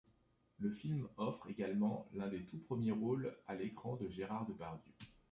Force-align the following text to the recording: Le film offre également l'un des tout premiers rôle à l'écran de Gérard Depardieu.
Le 0.57 0.71
film 0.71 1.07
offre 1.17 1.47
également 1.47 2.09
l'un 2.15 2.27
des 2.27 2.43
tout 2.47 2.57
premiers 2.57 2.89
rôle 2.91 3.37
à 3.45 3.53
l'écran 3.53 3.97
de 3.97 4.09
Gérard 4.09 4.47
Depardieu. 4.47 4.91